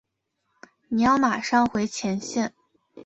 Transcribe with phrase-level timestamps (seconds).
[0.87, 2.55] 你要马上回前线。